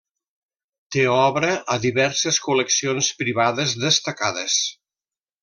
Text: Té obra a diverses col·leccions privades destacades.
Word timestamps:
Té 0.95 1.03
obra 1.15 1.51
a 1.73 1.77
diverses 1.83 2.41
col·leccions 2.47 3.11
privades 3.21 3.77
destacades. 3.85 4.59